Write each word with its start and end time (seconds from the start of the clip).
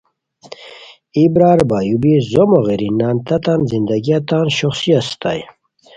ای 1.15 1.23
برار 1.33 1.59
بایو 1.69 1.97
بی 2.01 2.13
زومو 2.31 2.59
غیری 2.67 2.89
نان 2.99 3.17
تتان 3.27 3.59
زندگیہ 3.71 4.19
تان 4.27 4.47
شوخڅی 4.57 4.91
استائے 4.99 5.43